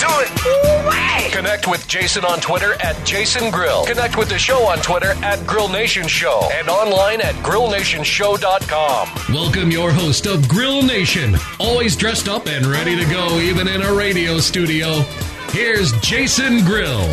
[0.00, 0.38] Everybody right there!
[0.38, 0.46] Get into it!
[0.46, 1.30] Ooh-wee!
[1.30, 3.84] Connect with Jason on Twitter at Jason Grill.
[3.86, 9.34] Connect with the show on Twitter at Grill Nation Show and online at grillnationshow.com.
[9.34, 13.82] Welcome your host of Grill Nation, always dressed up and ready to go, even in
[13.82, 15.00] a radio studio.
[15.50, 17.06] Here's Jason Grill.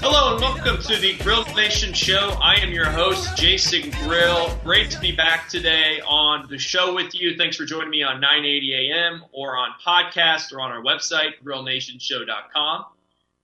[0.00, 2.38] Hello and welcome to the Grill Nation Show.
[2.40, 4.56] I am your host, Jason Grill.
[4.62, 7.36] Great to be back today on the show with you.
[7.36, 12.84] Thanks for joining me on 980 AM or on podcast or on our website, grillnationshow.com.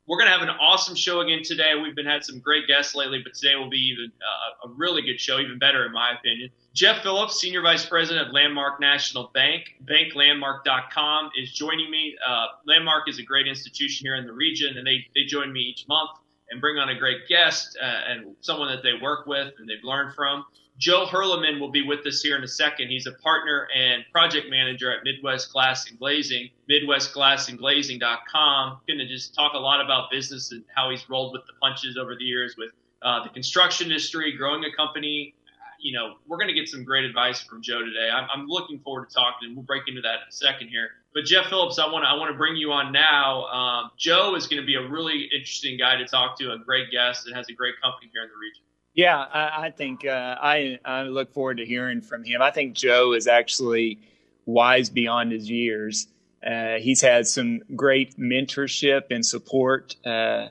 [0.06, 1.72] We're going to have an awesome show again today.
[1.82, 5.02] We've been had some great guests lately, but today will be even uh, a really
[5.02, 6.50] good show, even better in my opinion.
[6.72, 12.14] Jeff Phillips, Senior Vice President of Landmark National Bank, banklandmark.com, is joining me.
[12.24, 15.60] Uh, Landmark is a great institution here in the region, and they, they join me
[15.60, 16.10] each month
[16.54, 19.84] and bring on a great guest uh, and someone that they work with and they've
[19.84, 20.46] learned from.
[20.78, 22.88] Joe Hurleman will be with us here in a second.
[22.88, 28.80] He's a partner and project manager at Midwest Glass and Glazing, MidwestGlassandGlazing.com.
[28.88, 31.96] Going to just talk a lot about business and how he's rolled with the punches
[31.96, 32.70] over the years with
[33.02, 35.36] uh, the construction industry, growing a company.
[35.78, 38.10] You know, we're going to get some great advice from Joe today.
[38.12, 40.88] I'm, I'm looking forward to talking, and we'll break into that in a second here.
[41.14, 43.44] But Jeff Phillips, I want to I want to bring you on now.
[43.44, 46.90] Um, Joe is going to be a really interesting guy to talk to, a great
[46.90, 48.64] guest, and has a great company here in the region.
[48.94, 52.42] Yeah, I, I think uh, I I look forward to hearing from him.
[52.42, 54.00] I think Joe is actually
[54.44, 56.08] wise beyond his years.
[56.44, 60.48] Uh, he's had some great mentorship and support uh,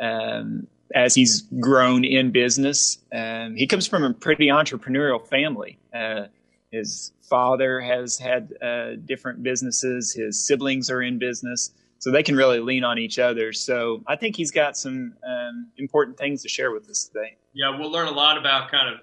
[0.00, 2.98] um, as he's grown in business.
[3.12, 5.78] Um, he comes from a pretty entrepreneurial family.
[5.92, 6.26] Uh,
[6.74, 10.12] his father has had uh, different businesses.
[10.12, 13.52] His siblings are in business, so they can really lean on each other.
[13.52, 17.36] So I think he's got some um, important things to share with us today.
[17.52, 19.00] Yeah, we'll learn a lot about kind of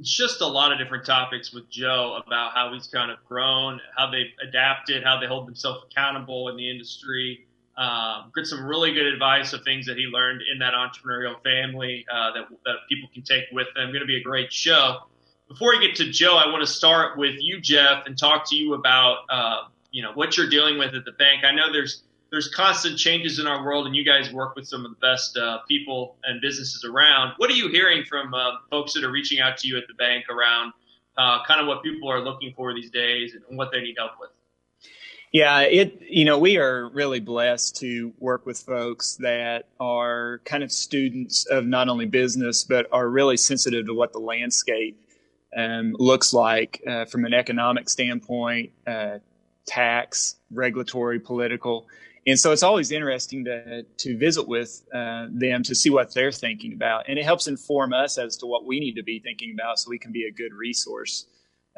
[0.00, 4.10] just a lot of different topics with Joe about how he's kind of grown, how
[4.10, 7.46] they've adapted, how they hold themselves accountable in the industry.
[7.76, 12.06] Um, get some really good advice of things that he learned in that entrepreneurial family
[12.10, 13.88] uh, that, that people can take with them.
[13.88, 15.00] Going to be a great show.
[15.48, 18.56] Before we get to Joe, I want to start with you, Jeff, and talk to
[18.56, 19.62] you about uh,
[19.92, 21.44] you know what you're dealing with at the bank.
[21.44, 24.84] I know there's there's constant changes in our world, and you guys work with some
[24.84, 27.34] of the best uh, people and businesses around.
[27.36, 29.94] What are you hearing from uh, folks that are reaching out to you at the
[29.94, 30.72] bank around
[31.16, 34.12] uh, kind of what people are looking for these days and what they need help
[34.18, 34.30] with?
[35.32, 40.64] Yeah, it you know we are really blessed to work with folks that are kind
[40.64, 45.05] of students of not only business but are really sensitive to what the landscape
[45.56, 49.18] um, looks like uh, from an economic standpoint, uh,
[49.66, 51.86] tax, regulatory, political.
[52.26, 56.32] And so it's always interesting to, to visit with uh, them to see what they're
[56.32, 57.04] thinking about.
[57.08, 59.90] And it helps inform us as to what we need to be thinking about so
[59.90, 61.26] we can be a good resource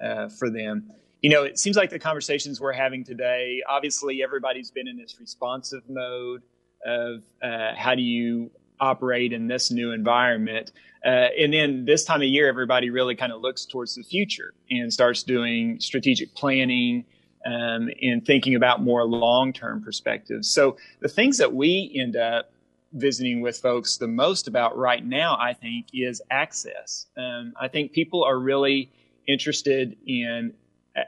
[0.02, 0.90] uh, for them.
[1.20, 5.16] You know, it seems like the conversations we're having today, obviously, everybody's been in this
[5.20, 6.42] responsive mode
[6.86, 8.50] of uh, how do you
[8.80, 10.72] operate in this new environment.
[11.04, 14.52] Uh, and then this time of year, everybody really kind of looks towards the future
[14.70, 17.04] and starts doing strategic planning
[17.46, 20.50] um, and thinking about more long term perspectives.
[20.50, 22.50] So the things that we end up
[22.92, 27.06] visiting with folks the most about right now, I think, is access.
[27.16, 28.90] Um, I think people are really
[29.26, 30.54] interested in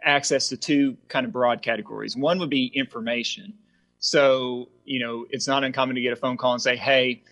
[0.05, 2.17] access to two kind of broad categories.
[2.17, 3.55] One would be information.
[3.99, 7.23] So, you know, it's not uncommon to get a phone call and say, hey,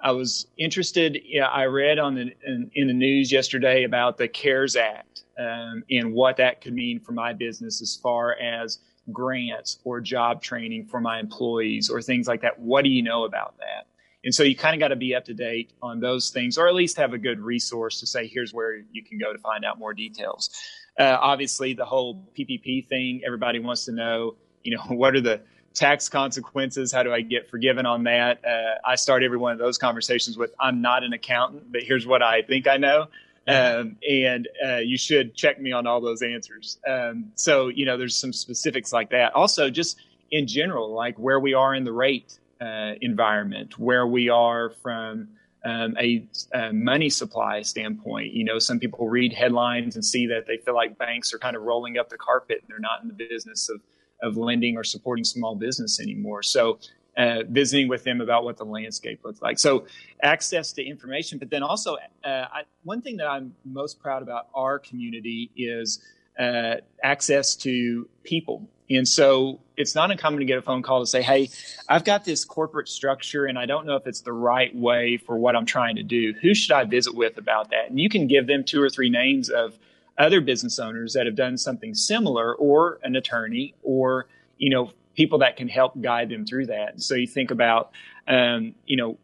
[0.00, 1.20] I was interested.
[1.24, 5.82] Yeah, I read on the in, in, the news yesterday about the CARES Act um,
[5.90, 8.78] and what that could mean for my business as far as
[9.12, 12.58] grants or job training for my employees or things like that.
[12.60, 13.86] What do you know about that?
[14.24, 16.68] And so you kind of got to be up to date on those things, or
[16.68, 19.64] at least have a good resource to say, here's where you can go to find
[19.64, 20.50] out more details.
[20.98, 25.40] Uh, obviously, the whole PPP thing, everybody wants to know, you know, what are the
[25.74, 26.92] tax consequences?
[26.92, 28.44] How do I get forgiven on that?
[28.44, 32.06] Uh, I start every one of those conversations with, I'm not an accountant, but here's
[32.06, 33.06] what I think I know.
[33.46, 36.78] Um, and uh, you should check me on all those answers.
[36.86, 39.34] Um, so, you know, there's some specifics like that.
[39.34, 39.98] Also, just
[40.30, 45.28] in general, like where we are in the rate uh, environment, where we are from
[45.64, 48.32] um, a, a, money supply standpoint.
[48.32, 51.56] You know, some people read headlines and see that they feel like banks are kind
[51.56, 53.80] of rolling up the carpet and they're not in the business of
[54.22, 56.42] of lending or supporting small business anymore.
[56.42, 56.78] So
[57.16, 59.58] uh, visiting with them about what the landscape looks like.
[59.58, 59.86] So
[60.22, 64.48] access to information, but then also uh, I, one thing that I'm most proud about
[64.54, 66.00] our community is
[66.38, 68.68] uh, access to people.
[68.90, 71.50] And so it's not uncommon to get a phone call to say, Hey,
[71.88, 75.36] I've got this corporate structure and I don't know if it's the right way for
[75.36, 76.34] what I'm trying to do.
[76.40, 77.90] Who should I visit with about that?
[77.90, 79.78] And you can give them two or three names of
[80.18, 84.26] other business owners that have done something similar or an attorney or,
[84.56, 87.00] you know, people that can help guide them through that.
[87.00, 87.92] So you think about,
[88.26, 89.18] um, you know,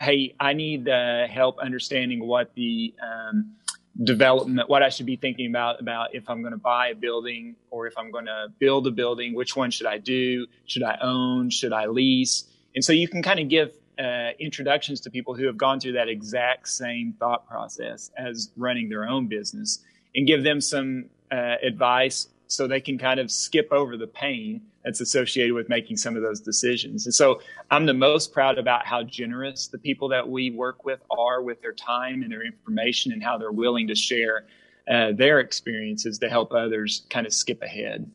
[0.00, 3.54] hey, I need help understanding what the um,
[4.02, 7.56] development, what I should be thinking about about if I'm going to buy a building
[7.70, 9.34] or if I'm going to build a building.
[9.34, 10.46] Which one should I do?
[10.66, 11.50] Should I own?
[11.50, 12.44] Should I lease?
[12.74, 15.92] And so you can kind of give uh, introductions to people who have gone through
[15.92, 19.82] that exact same thought process as running their own business
[20.16, 24.62] and give them some uh, advice so they can kind of skip over the pain
[24.84, 27.06] that's associated with making some of those decisions.
[27.06, 27.40] And so
[27.70, 31.60] I'm the most proud about how generous the people that we work with are with
[31.60, 34.46] their time and their information and how they're willing to share
[34.88, 38.08] uh, their experiences to help others kind of skip ahead.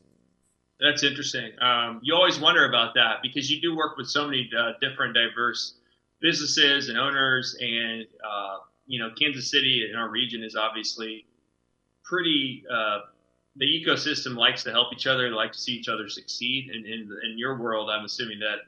[0.80, 1.52] That's interesting.
[1.60, 5.14] Um, you always wonder about that because you do work with so many uh, different,
[5.14, 5.74] diverse
[6.20, 8.56] businesses and owners, and uh,
[8.86, 11.26] you know, Kansas City in our region is obviously
[12.04, 13.00] pretty uh,
[13.56, 16.70] the ecosystem likes to help each other, they like to see each other succeed.
[16.72, 18.58] And in, in your world, I'm assuming that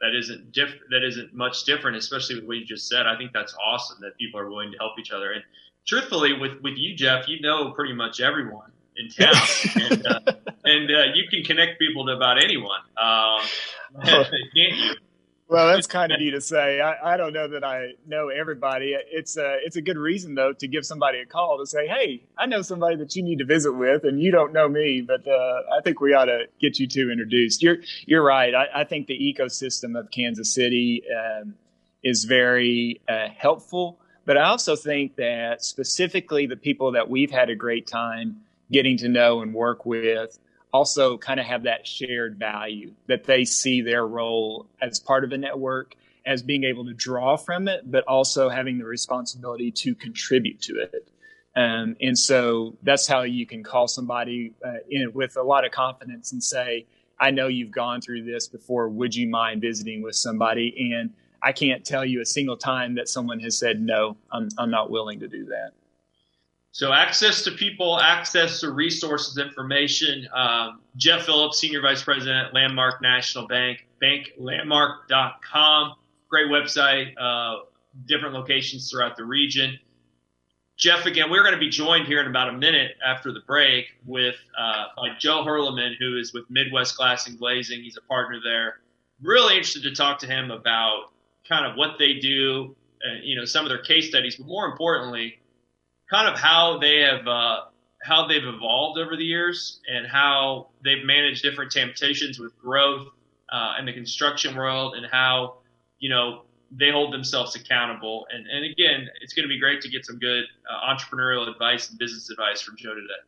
[0.00, 3.06] that isn't diff- that isn't much different, especially with what you just said.
[3.06, 5.32] I think that's awesome that people are willing to help each other.
[5.32, 5.42] And
[5.86, 9.34] truthfully, with with you, Jeff, you know pretty much everyone in town,
[9.90, 10.20] and, uh,
[10.64, 12.80] and uh, you can connect people to about anyone.
[12.96, 13.40] Um,
[14.04, 14.94] can't you?
[15.48, 16.80] Well, that's kind of you to say.
[16.80, 18.96] I, I don't know that I know everybody.
[19.10, 22.24] It's a it's a good reason though to give somebody a call to say, "Hey,
[22.38, 25.26] I know somebody that you need to visit with, and you don't know me, but
[25.26, 28.54] uh, I think we ought to get you two introduced." You're you're right.
[28.54, 31.54] I, I think the ecosystem of Kansas City um,
[32.02, 37.50] is very uh, helpful, but I also think that specifically the people that we've had
[37.50, 38.40] a great time
[38.72, 40.38] getting to know and work with
[40.74, 45.30] also kind of have that shared value that they see their role as part of
[45.30, 45.94] a network
[46.26, 50.80] as being able to draw from it, but also having the responsibility to contribute to
[50.80, 51.08] it.
[51.54, 55.70] Um, and so that's how you can call somebody uh, in, with a lot of
[55.70, 56.86] confidence and say,
[57.20, 58.88] I know you've gone through this before.
[58.88, 60.92] Would you mind visiting with somebody?
[60.92, 61.10] And
[61.40, 64.90] I can't tell you a single time that someone has said, no, I'm, I'm not
[64.90, 65.70] willing to do that.
[66.74, 70.26] So access to people, access to resources, information.
[70.34, 75.94] Um, Jeff Phillips, Senior Vice President, Landmark National Bank, banklandmark.com.
[76.28, 77.60] Great website, uh,
[78.06, 79.78] different locations throughout the region.
[80.76, 83.86] Jeff, again, we're going to be joined here in about a minute after the break
[84.04, 87.84] with uh, by Joe Hurleman, who is with Midwest Glass and Glazing.
[87.84, 88.80] He's a partner there.
[89.22, 91.12] Really interested to talk to him about
[91.48, 92.74] kind of what they do,
[93.08, 95.38] uh, you know, some of their case studies, but more importantly,
[96.10, 97.60] kind of how they have uh,
[98.02, 103.08] how they've evolved over the years and how they've managed different temptations with growth
[103.50, 105.56] uh, in the construction world and how
[105.98, 108.26] you know they hold themselves accountable.
[108.30, 111.90] And and again, it's going to be great to get some good uh, entrepreneurial advice
[111.90, 113.22] and business advice from Joe today.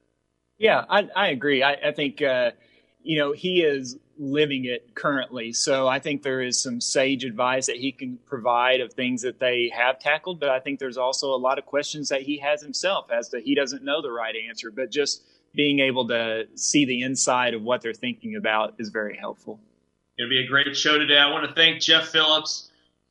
[0.59, 1.63] Yeah, I, I agree.
[1.63, 2.53] I, I think uh,
[3.07, 5.53] you know he is living it currently.
[5.53, 9.39] So I think there is some sage advice that he can provide of things that
[9.39, 12.63] they have tackled, but I think there's also a lot of questions that he has
[12.63, 15.23] himself as to he doesn't know the right answer, but just
[15.55, 19.61] being able to see the inside of what they're thinking about is very helpful.
[20.19, 21.19] It'll be a great show today.
[21.19, 22.71] I want to thank Jeff Phillips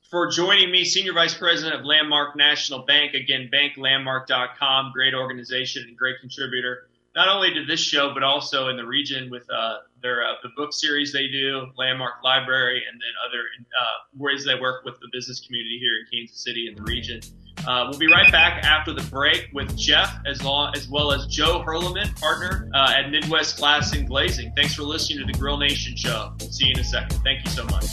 [0.09, 3.13] for joining me, Senior Vice President of Landmark National Bank.
[3.13, 8.75] Again, banklandmark.com, great organization and great contributor not only to this show, but also in
[8.75, 13.09] the region with uh, their uh, the book series they do, Landmark Library, and then
[13.27, 13.39] other
[13.81, 17.21] uh, ways they work with the business community here in Kansas City and the region.
[17.65, 21.25] Uh, we'll be right back after the break with Jeff, as, long, as well as
[21.27, 24.51] Joe Hurleman, partner uh, at Midwest Glass and Glazing.
[24.55, 26.33] Thanks for listening to the Grill Nation show.
[26.39, 27.17] We'll see you in a second.
[27.23, 27.85] Thank you so much.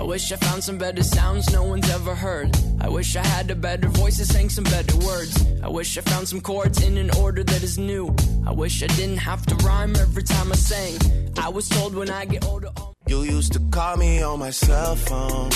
[0.00, 2.56] I wish I found some better sounds no one's ever heard.
[2.80, 5.44] I wish I had a better voice that sang some better words.
[5.62, 8.16] I wish I found some chords in an order that is new.
[8.46, 10.96] I wish I didn't have to rhyme every time I sang.
[11.36, 12.70] I was told when I get older.
[13.08, 15.50] You used to call me on my cell phone.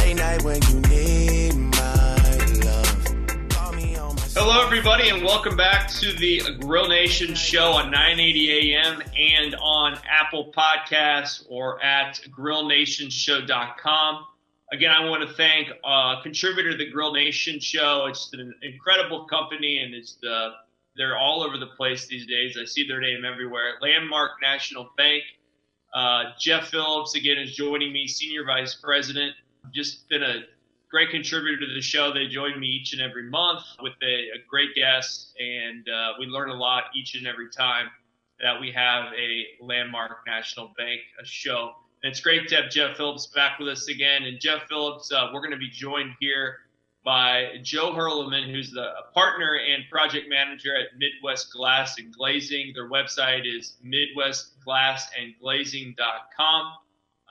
[0.00, 1.95] Late night when you need my.
[4.38, 9.98] Hello, everybody, and welcome back to the Grill Nation show on 980 AM and on
[10.06, 14.26] Apple Podcasts or at grillnationshow.com.
[14.74, 18.08] Again, I want to thank uh, contributor to the Grill Nation show.
[18.10, 20.50] It's an incredible company, and it's the
[20.98, 22.58] they're all over the place these days.
[22.60, 23.78] I see their name everywhere.
[23.80, 25.22] Landmark National Bank.
[25.94, 29.34] Uh, Jeff Phillips again is joining me, Senior Vice President.
[29.72, 30.42] Just been a
[30.90, 32.12] great contributor to the show.
[32.12, 36.26] They join me each and every month with a, a great guest, and uh, we
[36.26, 37.88] learn a lot each and every time
[38.40, 41.72] that we have a landmark national bank a show.
[42.02, 44.24] And it's great to have Jeff Phillips back with us again.
[44.24, 46.58] And Jeff Phillips, uh, we're going to be joined here
[47.04, 52.72] by Joe Hurleman, who's the partner and project manager at Midwest Glass and Glazing.
[52.74, 56.72] Their website is midwestglassandglazing.com.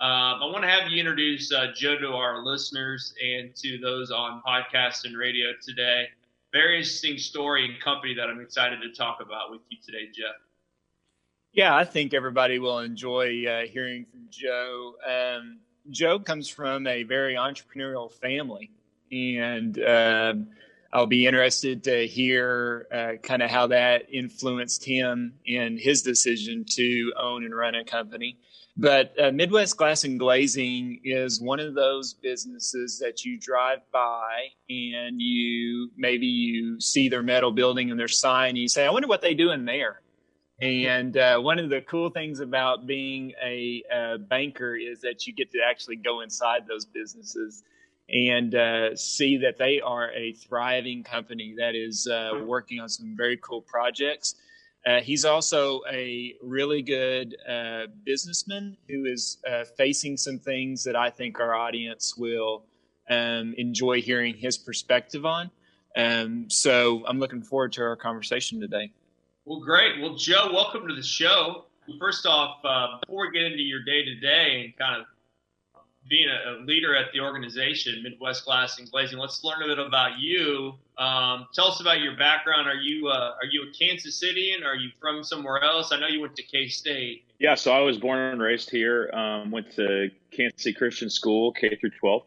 [0.02, 4.12] Um, I want to have you introduce uh, Joe to our listeners and to those
[4.12, 6.10] on podcast and radio today.
[6.52, 10.36] Very interesting story and company that I'm excited to talk about with you today, Jeff.
[11.54, 14.96] Yeah, I think everybody will enjoy uh, hearing from Joe.
[15.08, 15.60] Um,
[15.90, 18.72] Joe comes from a very entrepreneurial family,
[19.14, 20.48] and um,
[20.92, 26.66] I'll be interested to hear uh, kind of how that influenced him in his decision
[26.72, 28.38] to own and run a company.
[28.78, 34.48] But uh, Midwest Glass and Glazing is one of those businesses that you drive by
[34.70, 38.90] and you maybe you see their metal building and their sign and you say, I
[38.90, 40.02] wonder what they do in there.
[40.62, 45.34] And uh, one of the cool things about being a, a, banker is that you
[45.34, 47.64] get to actually go inside those businesses
[48.10, 53.16] and uh, see that they are a thriving company that is uh, working on some
[53.18, 54.36] very cool projects.
[54.86, 60.96] Uh, he's also a really good uh, businessman who is uh, facing some things that
[60.96, 62.66] I think our audience will
[63.10, 65.50] um, enjoy hearing his perspective on.
[65.96, 68.92] Um, so I'm looking forward to our conversation today.
[69.46, 70.02] Well, great.
[70.02, 71.66] Well, Joe, welcome to the show.
[72.00, 75.08] First off, uh, before we get into your day to day and kind of
[76.08, 79.18] being a, leader at the organization, Midwest Glass and Glazing.
[79.18, 80.74] Let's learn a bit about you.
[80.98, 82.68] Um, tell us about your background.
[82.68, 84.64] Are you uh, are you a Kansas Cityan?
[84.64, 85.92] Are you from somewhere else?
[85.92, 87.24] I know you went to K State.
[87.40, 89.10] Yeah, so I was born and raised here.
[89.14, 92.24] Um, went to Kansas City Christian School, K through 12,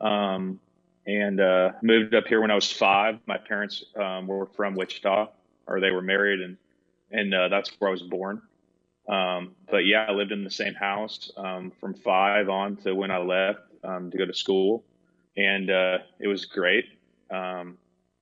[0.00, 0.60] um,
[1.06, 3.18] and uh, moved up here when I was five.
[3.26, 5.28] My parents um, were from Wichita,
[5.66, 6.56] or they were married, and
[7.10, 8.42] and uh, that's where I was born.
[9.08, 13.10] Um, but yeah, I lived in the same house um, from five on to when
[13.10, 14.84] I left um, to go to school,
[15.36, 16.86] and uh, it was great.
[17.30, 17.76] Um,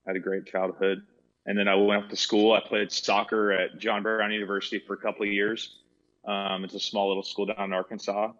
[0.06, 1.02] had a great childhood,
[1.46, 2.52] and then I went up to school.
[2.52, 5.76] I played soccer at John Brown University for a couple of years.
[6.26, 8.32] Um, it's a small little school down in Arkansas,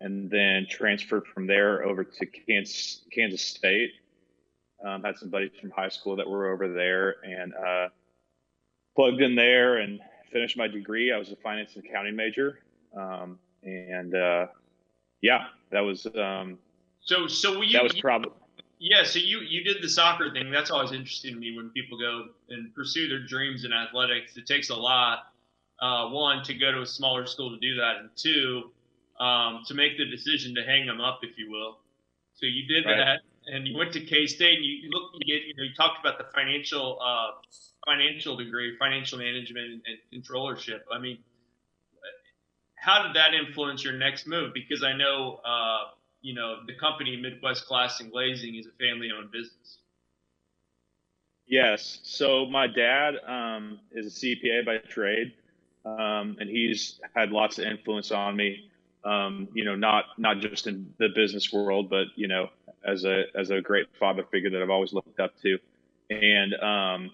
[0.00, 3.92] and then transferred from there over to Kansas, Kansas State.
[4.84, 7.88] Um, had some buddies from high school that were over there, and uh,
[8.96, 10.00] plugged in there and
[10.32, 11.12] finished my degree.
[11.12, 12.60] I was a finance and accounting major,
[12.96, 14.46] um, and uh,
[15.20, 16.58] yeah, that was um,
[17.00, 17.26] so.
[17.26, 18.32] So you, that was probably
[18.78, 19.04] yeah.
[19.04, 20.50] So you you did the soccer thing.
[20.50, 24.36] That's always interesting to me when people go and pursue their dreams in athletics.
[24.36, 25.32] It takes a lot.
[25.80, 28.70] Uh, one to go to a smaller school to do that, and two
[29.20, 31.78] um, to make the decision to hang them up, if you will.
[32.34, 32.96] So you did right.
[32.96, 34.56] that, and you went to K State.
[34.56, 37.32] And you, look, you get, you know, you talked about the financial uh,
[37.86, 40.80] financial degree, financial management and controllership.
[40.92, 41.18] I mean,
[42.76, 44.52] how did that influence your next move?
[44.54, 49.30] Because I know, uh, you know, the company Midwest Glass and Glazing is a family-owned
[49.30, 49.78] business.
[51.46, 52.00] Yes.
[52.02, 55.32] So my dad um, is a CPA by trade,
[55.84, 58.70] um, and he's had lots of influence on me.
[59.04, 62.48] Um, you know, not not just in the business world, but you know,
[62.84, 65.58] as a as a great father figure that I've always looked up to.
[66.10, 67.10] And um,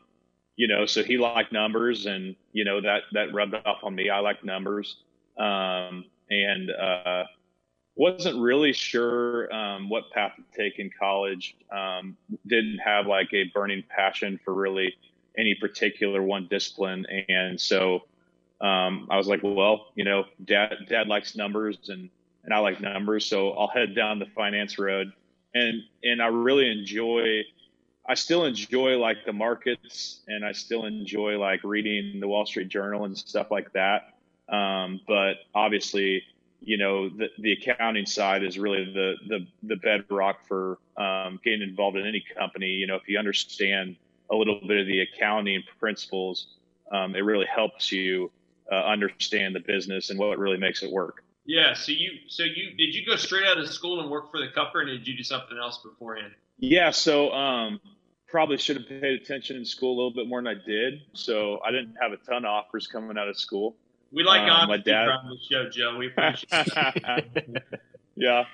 [0.56, 4.10] you know, so he liked numbers and, you know, that, that rubbed off on me.
[4.10, 4.96] I like numbers.
[5.38, 7.24] Um, and, uh,
[7.94, 11.56] wasn't really sure, um, what path to take in college.
[11.70, 12.16] Um,
[12.46, 14.94] didn't have like a burning passion for really
[15.36, 17.06] any particular one discipline.
[17.28, 18.02] And so,
[18.60, 22.08] um, I was like, well, you know, dad, dad likes numbers and,
[22.44, 23.26] and I like numbers.
[23.26, 25.12] So I'll head down the finance road
[25.54, 27.42] and, and I really enjoy,
[28.08, 32.68] I still enjoy like the markets and I still enjoy like reading the Wall Street
[32.68, 34.14] Journal and stuff like that.
[34.48, 36.22] Um, but obviously,
[36.60, 41.62] you know, the, the accounting side is really the, the, the bedrock for um, getting
[41.62, 42.68] involved in any company.
[42.68, 43.96] You know, if you understand
[44.30, 46.46] a little bit of the accounting principles,
[46.90, 48.30] um, it really helps you
[48.70, 51.24] uh, understand the business and what really makes it work.
[51.44, 51.74] Yeah.
[51.74, 54.48] So you, so you, did you go straight out of school and work for the
[54.54, 56.32] company and did you do something else beforehand?
[56.58, 57.80] Yeah, so um,
[58.28, 61.02] probably should have paid attention in school a little bit more than I did.
[61.12, 63.76] So I didn't have a ton of offers coming out of school.
[64.12, 65.96] We like um, my dad on the show, Joe.
[65.96, 66.68] We appreciate
[68.14, 68.44] yeah.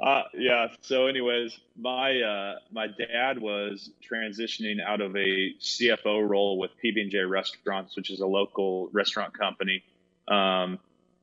[0.00, 0.68] Uh, yeah.
[0.82, 7.00] So, anyways, my uh, my dad was transitioning out of a CFO role with PB
[7.00, 9.82] and J Restaurants, which is a local restaurant company,
[10.28, 10.78] um,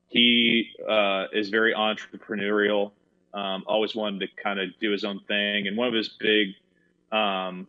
[0.10, 2.92] he uh, is very entrepreneurial.
[3.34, 6.50] Um, always wanted to kind of do his own thing, and one of his big,
[7.12, 7.68] um,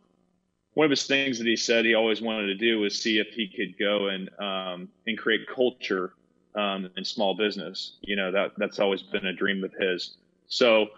[0.72, 3.28] one of his things that he said he always wanted to do was see if
[3.28, 6.14] he could go and um, and create culture
[6.54, 7.98] um, in small business.
[8.00, 10.16] You know that that's always been a dream of his.
[10.48, 10.88] So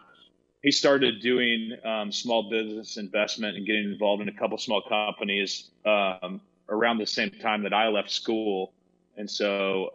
[0.63, 5.71] he started doing um, small business investment and getting involved in a couple small companies
[5.85, 8.73] um, around the same time that I left school,
[9.17, 9.91] and so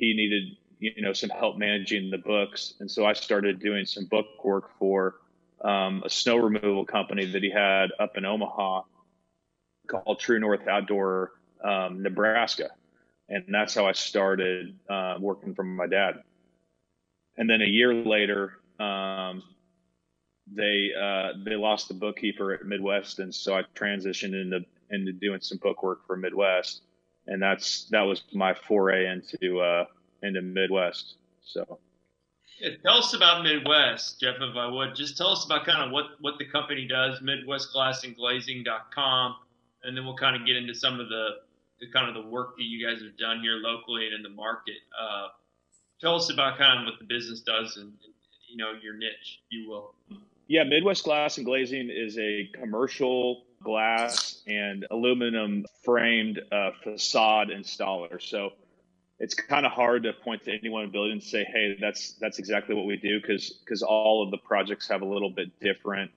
[0.00, 4.06] he needed you know some help managing the books, and so I started doing some
[4.06, 5.16] book work for
[5.62, 8.82] um, a snow removal company that he had up in Omaha
[9.86, 12.70] called True North Outdoor um, Nebraska,
[13.28, 16.22] and that's how I started uh, working for my dad.
[17.36, 19.42] And then a year later, um,
[20.50, 25.40] they uh, they lost the bookkeeper at Midwest, and so I transitioned into into doing
[25.42, 26.80] some book work for Midwest
[27.26, 29.86] and that's that was my foray into uh,
[30.22, 31.16] into Midwest.
[31.42, 31.80] So.
[32.60, 34.94] Yeah, tell us about Midwest, Jeff, if I would.
[34.94, 39.36] Just tell us about kind of what, what the company does, MidwestGlassandGlazing.com,
[39.82, 41.36] and then we'll kind of get into some of the,
[41.80, 44.28] the kind of the work that you guys have done here locally and in the
[44.28, 44.76] market.
[45.00, 45.28] Uh,
[46.02, 47.94] tell us about kind of what the business does and,
[48.50, 49.94] you know your niche, if you will.
[50.48, 58.20] Yeah, Midwest Glass and Glazing is a commercial glass and aluminum framed uh, facade installer.
[58.20, 58.50] So
[59.18, 62.38] it's kind of hard to point to any one building and say, "Hey, that's that's
[62.38, 66.10] exactly what we do," because because all of the projects have a little bit different,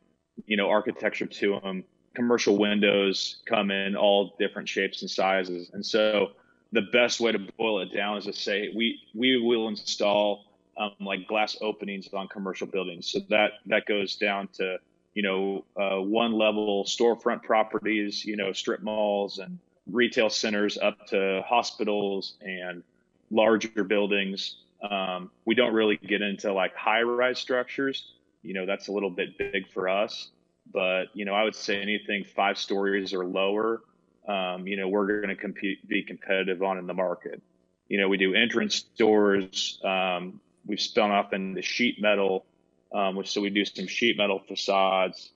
[0.46, 1.84] you know, architecture to them.
[2.16, 6.32] Commercial windows come in all different shapes and sizes, and so
[6.72, 10.46] the best way to boil it down is to say we we will install
[10.78, 13.12] um, like glass openings on commercial buildings.
[13.12, 14.78] So that that goes down to
[15.14, 19.60] you know, uh, one level storefront properties, you know, strip malls and
[19.92, 22.84] retail centers up to hospitals and
[23.30, 24.58] larger buildings.
[24.90, 28.14] Um, we don't really get into like high rise structures.
[28.42, 30.30] You know, that's a little bit big for us.
[30.72, 33.82] But, you know, I would say anything five stories or lower,
[34.28, 37.42] um, you know, we're going to compete, be competitive on in the market.
[37.90, 39.80] You know, we do entrance doors.
[39.84, 42.46] Um, we've spun off into sheet metal
[42.94, 45.32] um, which so we do some sheet metal facades.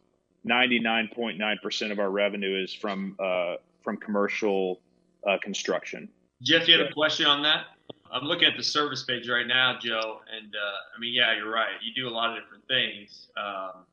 [0.46, 4.80] 99.9% of our revenue is from uh, from commercial
[5.28, 6.10] uh, construction.
[6.42, 7.66] Jeff, you had a question on that?
[8.12, 11.52] I'm looking at the service page right now, Joe, and uh, I mean, yeah, you're
[11.52, 11.72] right.
[11.82, 13.28] You do a lot of different things.
[13.36, 13.84] Um,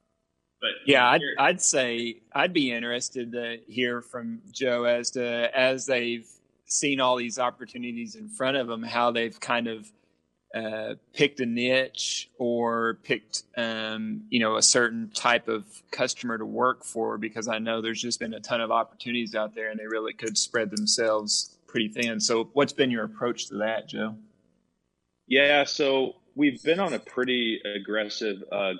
[0.60, 5.86] but yeah, I'd, I'd say I'd be interested to hear from Joe as to as
[5.86, 6.28] they've
[6.66, 9.90] seen all these opportunities in front of them, how they've kind of
[10.54, 16.46] uh, picked a niche or picked um, you know a certain type of customer to
[16.46, 19.80] work for because I know there's just been a ton of opportunities out there and
[19.80, 22.20] they really could spread themselves pretty thin.
[22.20, 24.14] So what's been your approach to that, Joe?
[25.26, 28.74] Yeah, so we've been on a pretty aggressive uh,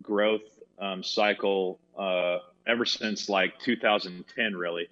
[0.00, 0.42] growth
[0.78, 4.88] um, cycle uh, ever since like 2010, really.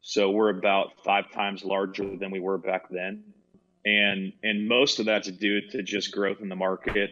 [0.00, 3.24] So we're about five times larger than we were back then
[3.84, 7.10] and and most of that's due to just growth in the market.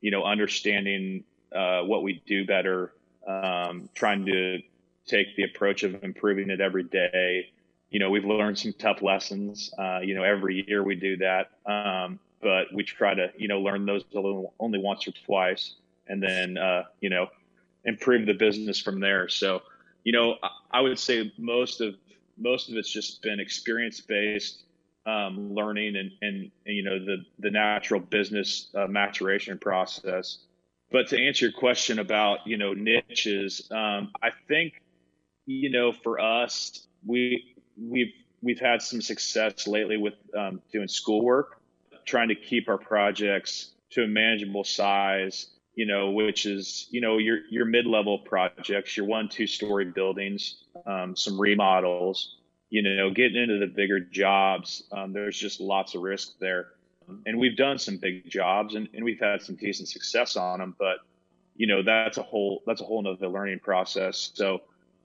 [0.00, 2.92] You know, understanding uh, what we do better,
[3.26, 4.60] um, trying to
[5.06, 7.48] take the approach of improving it every day.
[7.90, 9.72] You know, we've learned some tough lessons.
[9.78, 13.60] Uh, you know, every year we do that, um, but we try to you know
[13.60, 15.74] learn those only once or twice,
[16.06, 17.28] and then uh, you know
[17.84, 19.28] improve the business from there.
[19.28, 19.62] So,
[20.04, 20.36] you know,
[20.70, 21.94] I would say most of
[22.36, 24.62] most of it's just been experience based
[25.06, 30.38] um, learning and, and, and, you know the the natural business uh, maturation process.
[30.90, 34.82] But to answer your question about you know niches, um, I think
[35.46, 41.60] you know for us we we've we've had some success lately with um, doing schoolwork,
[42.04, 45.48] trying to keep our projects to a manageable size.
[45.74, 49.84] You know, which is you know your your mid level projects, your one two story
[49.84, 52.37] buildings, um, some remodels
[52.70, 56.68] you know, getting into the bigger jobs, um, there's just lots of risk there.
[57.24, 60.76] And we've done some big jobs and, and we've had some decent success on them,
[60.78, 60.98] but
[61.56, 64.30] you know, that's a whole, that's a whole nother learning process.
[64.34, 64.60] So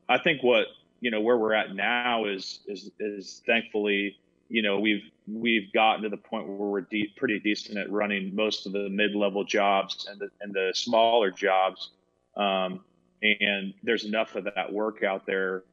[0.09, 0.67] I think what,
[0.99, 4.17] you know, where we're at now is, is, is thankfully,
[4.49, 8.35] you know, we've, we've gotten to the point where we're de- pretty decent at running
[8.35, 11.91] most of the mid-level jobs and the, and the smaller jobs.
[12.35, 12.81] Um,
[13.23, 15.63] and there's enough of that work out there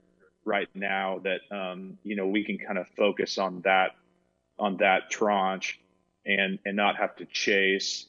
[0.45, 3.93] right now that um, you know we can kind of focus on that
[4.59, 5.81] on that tranche
[6.27, 8.07] and and not have to chase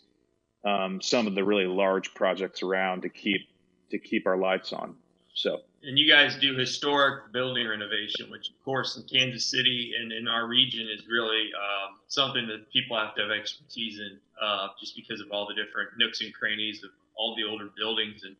[0.65, 3.41] um, some of the really large projects around to keep
[3.89, 4.95] to keep our lights on.
[5.33, 5.61] So.
[5.83, 10.27] And you guys do historic building renovation, which of course in Kansas City and in
[10.27, 14.95] our region is really um, something that people have to have expertise in, uh, just
[14.95, 18.35] because of all the different nooks and crannies of all the older buildings and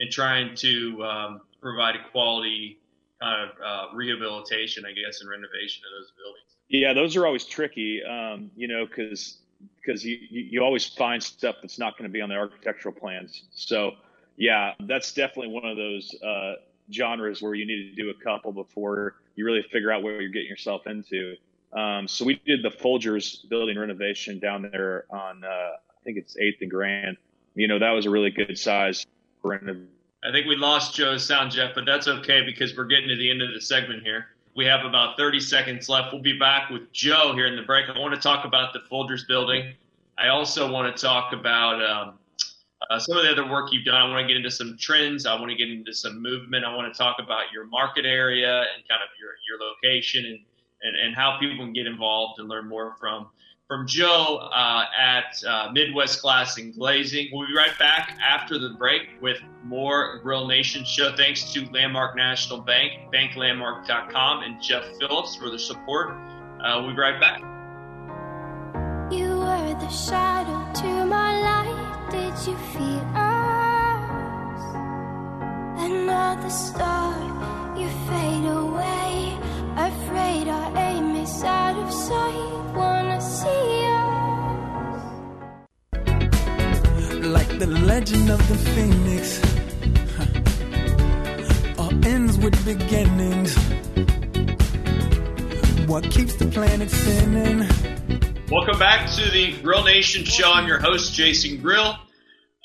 [0.00, 2.78] and trying to um, provide a quality
[3.22, 6.48] kind of uh, rehabilitation, I guess, and renovation of those buildings.
[6.68, 9.38] Yeah, those are always tricky, um, you know, because
[9.76, 13.44] because you, you always find stuff that's not going to be on the architectural plans.
[13.52, 13.92] So
[14.36, 16.54] yeah, that's definitely one of those uh,
[16.92, 20.28] genres where you need to do a couple before you really figure out what you're
[20.28, 21.36] getting yourself into.
[21.72, 26.36] Um, so we did the Folgers building renovation down there on, uh, I think it's
[26.38, 27.16] Eighth and Grand.
[27.54, 29.06] You know, that was a really good size
[29.42, 29.88] renovation.
[30.24, 33.28] I think we lost Joe's sound, Jeff, but that's okay because we're getting to the
[33.28, 34.26] end of the segment here.
[34.54, 36.12] We have about 30 seconds left.
[36.12, 37.88] We'll be back with Joe here in the break.
[37.88, 39.72] I want to talk about the Folgers building.
[40.18, 42.18] I also want to talk about um,
[42.90, 43.96] uh, some of the other work you've done.
[43.96, 45.26] I want to get into some trends.
[45.26, 46.64] I want to get into some movement.
[46.64, 50.38] I want to talk about your market area and kind of your, your location and,
[50.82, 53.28] and, and how people can get involved and learn more from
[53.72, 57.30] from Joe uh, at uh, Midwest Glass and Glazing.
[57.32, 61.16] We'll be right back after the break with more Grill Nation show.
[61.16, 66.10] Thanks to Landmark National Bank, banklandmark.com, and Jeff Phillips for the support.
[66.62, 67.40] Uh, we'll be right back.
[69.10, 72.08] You were the shadow to my light.
[72.10, 74.02] Did you feel us?
[75.80, 79.38] Another star, you fade away.
[79.78, 82.74] Afraid our aim is out of sight.
[82.74, 85.02] Wanna see us?
[87.24, 89.40] Like the legend of the phoenix,
[90.16, 91.82] huh.
[91.82, 93.56] all ends with beginnings.
[95.86, 97.68] What keeps the planet spinning?
[98.50, 100.50] Welcome back to the Grill Nation show.
[100.52, 101.96] I'm your host, Jason Grill.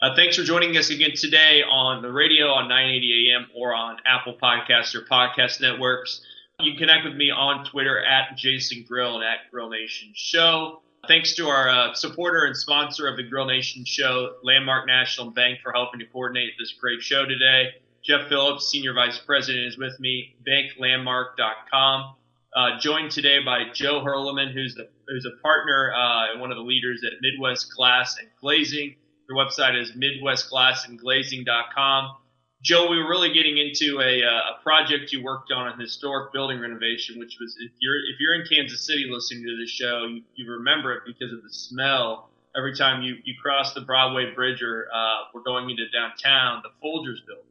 [0.02, 3.98] Uh, thanks for joining us again today on the radio on 980 AM or on
[4.06, 6.22] Apple Podcasts or podcast networks.
[6.60, 10.82] You can connect with me on Twitter at Jason Grill and at Grill Nation Show.
[11.08, 15.60] Thanks to our uh, supporter and sponsor of the Grill Nation Show, Landmark National Bank,
[15.62, 17.76] for helping to coordinate this great show today.
[18.04, 22.16] Jeff Phillips, Senior Vice President, is with me, banklandmark.com.
[22.56, 26.58] Uh, joined today by Joe Hurleman, who's the who's a partner uh, and one of
[26.58, 28.96] the leaders at Midwest Glass and Glazing.
[29.30, 32.16] Their website is midwestglassandglazing.com.
[32.64, 36.34] Joe, we were really getting into a, uh, a project you worked on, a historic
[36.34, 40.06] building renovation, which was if you're if you're in Kansas City listening to this show,
[40.06, 44.34] you, you remember it because of the smell every time you you cross the Broadway
[44.34, 47.46] Bridge or uh, we're going into downtown, the Folgers building,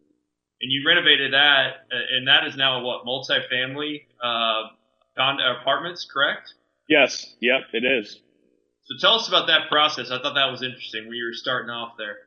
[0.60, 4.64] and you renovated that, uh, and that is now a what multifamily uh,
[5.16, 6.54] apartments, correct?
[6.88, 7.34] Yes.
[7.40, 7.60] Yep.
[7.72, 8.20] It is.
[8.84, 10.10] So tell us about that process.
[10.10, 12.18] I thought that was interesting when you were starting off there.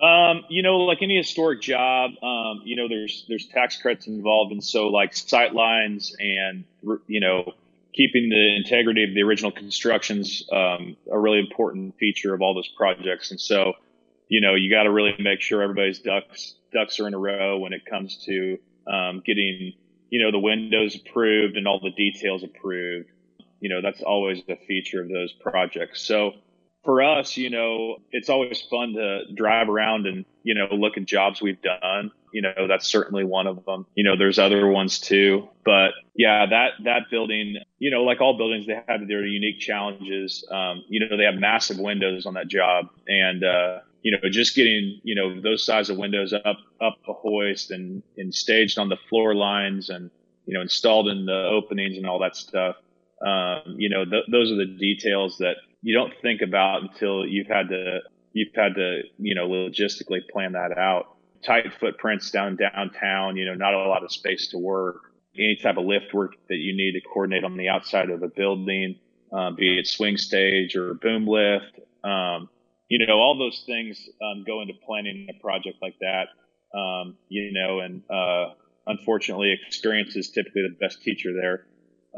[0.00, 4.52] Um, you know, like any historic job, um, you know, there's there's tax credits involved,
[4.52, 6.64] and so like sight lines and
[7.08, 7.52] you know
[7.98, 12.68] keeping the integrity of the original constructions um, a really important feature of all those
[12.68, 13.32] projects.
[13.32, 13.72] And so,
[14.28, 17.58] you know, you got to really make sure everybody's ducks ducks are in a row
[17.58, 19.72] when it comes to um, getting
[20.10, 23.10] you know the windows approved and all the details approved.
[23.60, 26.00] You know, that's always a feature of those projects.
[26.02, 26.34] So
[26.84, 31.04] for us, you know, it's always fun to drive around and, you know, look at
[31.04, 32.10] jobs we've done.
[32.32, 33.86] You know, that's certainly one of them.
[33.94, 35.48] You know, there's other ones too.
[35.64, 40.46] But yeah, that, that building, you know, like all buildings, they have their unique challenges.
[40.50, 44.54] Um, you know, they have massive windows on that job and, uh, you know, just
[44.54, 48.88] getting, you know, those size of windows up, up a hoist and, and staged on
[48.88, 50.10] the floor lines and,
[50.46, 52.76] you know, installed in the openings and all that stuff.
[53.20, 57.46] Um, you know, th- those are the details that you don't think about until you've
[57.46, 58.00] had to,
[58.32, 61.16] you've had to, you know, logistically plan that out.
[61.44, 64.96] Tight footprints down downtown, you know, not a lot of space to work.
[65.36, 68.28] Any type of lift work that you need to coordinate on the outside of a
[68.28, 68.96] building,
[69.32, 71.78] um, be it swing stage or boom lift.
[72.02, 72.48] Um,
[72.88, 76.28] you know, all those things um, go into planning a project like that.
[76.76, 78.54] Um, you know, and uh,
[78.86, 81.66] unfortunately, experience is typically the best teacher there.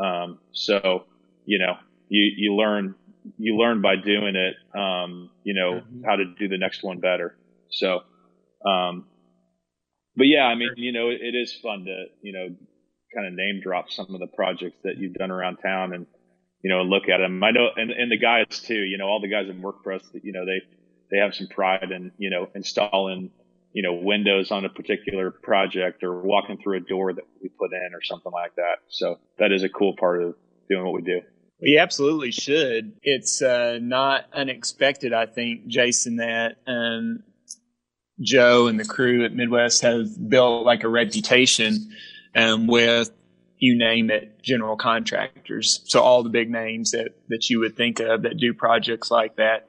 [0.02, 1.04] Um, so,
[1.44, 1.76] you know,
[2.08, 2.94] you, you learn,
[3.38, 6.04] you learn by doing it, um, you know, mm-hmm.
[6.04, 7.37] how to do the next one better.
[7.70, 8.00] So,
[8.66, 9.06] um,
[10.16, 12.48] but yeah, I mean, you know, it, it is fun to, you know,
[13.14, 16.06] kind of name drop some of the projects that you've done around town and,
[16.62, 17.42] you know, look at them.
[17.42, 19.92] I know, and, and the guys too, you know, all the guys that work for
[19.92, 20.61] us, you know, they,
[21.11, 23.30] they have some pride in, you know, installing
[23.72, 27.72] you know, windows on a particular project or walking through a door that we put
[27.72, 28.78] in or something like that.
[28.88, 30.35] So that is a cool part of
[30.68, 31.20] doing what we do.
[31.62, 32.94] We absolutely should.
[33.02, 37.22] It's uh, not unexpected, I think, Jason, that um,
[38.20, 41.90] Joe and the crew at Midwest have built like a reputation
[42.34, 43.10] um, with
[43.58, 45.82] you name it, general contractors.
[45.84, 49.36] So all the big names that that you would think of that do projects like
[49.36, 49.68] that.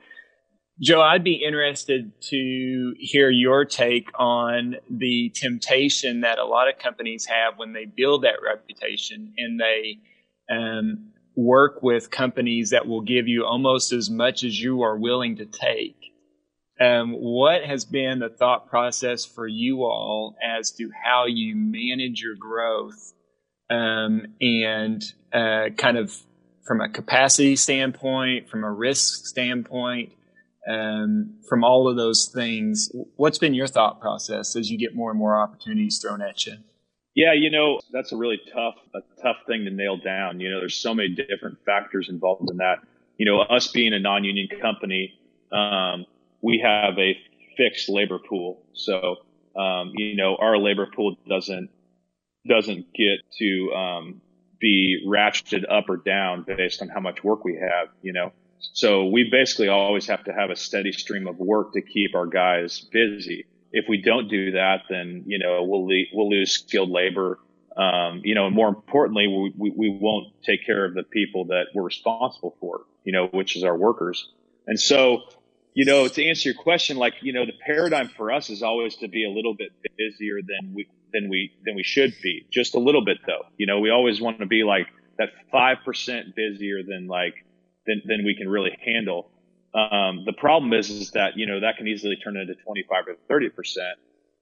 [0.82, 6.80] Joe, I'd be interested to hear your take on the temptation that a lot of
[6.80, 9.99] companies have when they build that reputation and they
[10.49, 15.38] um, work with companies that will give you almost as much as you are willing
[15.38, 15.96] to take.
[16.80, 22.22] Um, what has been the thought process for you all as to how you manage
[22.22, 23.13] your growth
[23.70, 26.15] um, and uh, kind of
[26.65, 30.13] from a capacity standpoint, from a risk standpoint,
[30.70, 32.89] um, from all of those things?
[33.15, 36.58] What's been your thought process as you get more and more opportunities thrown at you?
[37.13, 40.39] Yeah, you know, that's a really tough, a tough thing to nail down.
[40.39, 42.80] You know, there's so many different factors involved in that.
[43.17, 45.19] You know, us being a non-union company,
[45.52, 46.06] um,
[46.41, 47.17] we have a
[47.58, 48.63] fixed labor pool.
[48.74, 49.17] So,
[49.56, 51.69] um, you know, our labor pool doesn't,
[52.47, 54.21] doesn't get to, um,
[54.60, 58.32] be ratcheted up or down based on how much work we have, you know.
[58.60, 62.28] So we basically always have to have a steady stream of work to keep our
[62.28, 66.90] guys busy if we don't do that, then you know we'll le- we'll lose skilled
[66.90, 67.40] labor.
[67.76, 71.46] Um, you know, and more importantly, we, we, we won't take care of the people
[71.46, 72.82] that we're responsible for.
[73.04, 74.30] You know, which is our workers.
[74.68, 75.24] And so,
[75.74, 78.96] you know, to answer your question, like you know, the paradigm for us is always
[78.98, 82.46] to be a little bit busier than we than we than we should be.
[82.52, 83.46] Just a little bit though.
[83.58, 87.46] You know, we always want to be like that five percent busier than like
[87.88, 89.31] than than we can really handle.
[89.74, 93.16] Um, the problem is, is that, you know, that can easily turn into 25 or
[93.28, 93.98] 30 percent.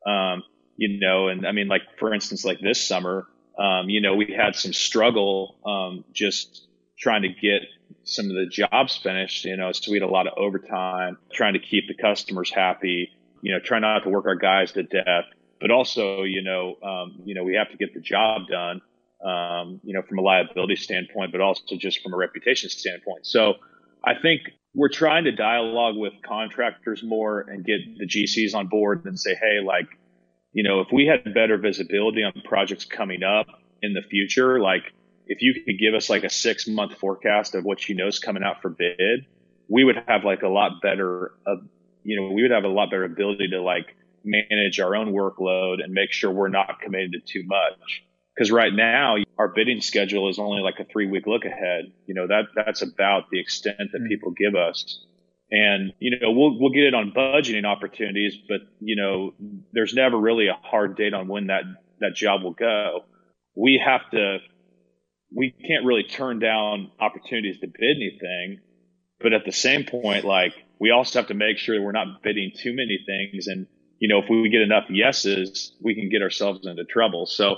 [0.05, 0.43] Um,
[0.77, 3.27] you know, and I mean, like, for instance, like this summer,
[3.59, 7.63] um, you know, we had some struggle, um, just trying to get
[8.03, 11.53] some of the jobs finished, you know, so we had a lot of overtime, trying
[11.53, 13.09] to keep the customers happy,
[13.41, 15.25] you know, trying not to work our guys to death,
[15.59, 18.81] but also, you know, um, you know, we have to get the job done,
[19.23, 23.25] um, you know, from a liability standpoint, but also just from a reputation standpoint.
[23.25, 23.55] So
[24.03, 24.41] I think
[24.73, 29.35] we're trying to dialogue with contractors more and get the GCs on board and say,
[29.35, 29.87] hey, like,
[30.53, 33.47] you know, if we had better visibility on projects coming up
[33.81, 34.83] in the future, like
[35.27, 38.19] if you could give us like a six month forecast of what you know is
[38.19, 39.25] coming out for bid,
[39.67, 41.55] we would have like a lot better, uh,
[42.03, 45.83] you know, we would have a lot better ability to like manage our own workload
[45.83, 48.03] and make sure we're not committed to too much.
[48.39, 51.91] Because right now, our bidding schedule is only like a three week look ahead.
[52.05, 54.07] You know, that, that's about the extent that mm.
[54.07, 55.05] people give us.
[55.51, 59.33] And, you know, we'll, we'll get it on budgeting opportunities, but, you know,
[59.73, 61.63] there's never really a hard date on when that,
[61.99, 63.01] that job will go.
[63.57, 64.37] We have to,
[65.35, 68.59] we can't really turn down opportunities to bid anything.
[69.19, 72.23] But at the same point, like, we also have to make sure that we're not
[72.23, 73.47] bidding too many things.
[73.47, 77.25] And, you know, if we get enough yeses, we can get ourselves into trouble.
[77.25, 77.57] So,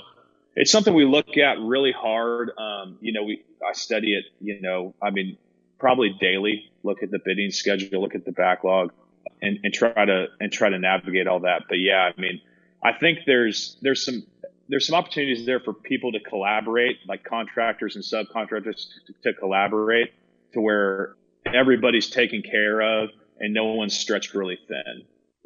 [0.54, 2.50] it's something we look at really hard.
[2.56, 4.24] Um, you know, we I study it.
[4.40, 5.38] You know, I mean,
[5.78, 6.70] probably daily.
[6.82, 8.92] Look at the bidding schedule, look at the backlog,
[9.40, 11.62] and, and try to and try to navigate all that.
[11.68, 12.40] But yeah, I mean,
[12.82, 14.24] I think there's there's some
[14.68, 20.12] there's some opportunities there for people to collaborate, like contractors and subcontractors to, to collaborate,
[20.54, 21.14] to where
[21.46, 25.04] everybody's taken care of and no one's stretched really thin.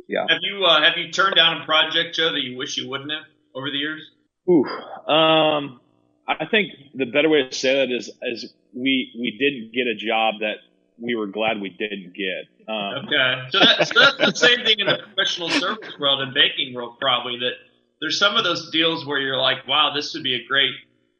[0.08, 0.26] Yeah.
[0.28, 3.10] Have you uh, have you turned down a project, Joe, that you wish you wouldn't
[3.10, 4.02] have over the years?
[4.48, 4.64] Ooh,
[5.12, 5.80] um,
[6.28, 9.94] I think the better way to say that is, is we we didn't get a
[9.94, 10.56] job that
[10.98, 12.48] we were glad we didn't get.
[12.68, 16.34] Um, okay, so, that, so that's the same thing in the professional service world and
[16.34, 17.38] banking world, probably.
[17.38, 17.52] That
[18.00, 20.72] there's some of those deals where you're like, wow, this would be a great